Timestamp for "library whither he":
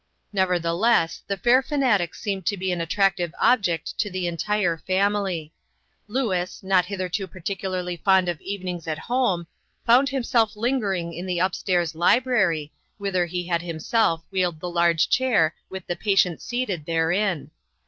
11.93-13.45